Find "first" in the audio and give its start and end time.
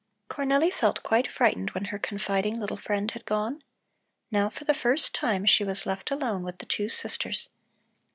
4.73-5.13